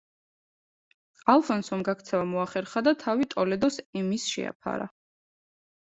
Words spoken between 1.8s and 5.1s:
გაქცევა მოახერხა და თავი ტოლედოს ემის შეაფარა.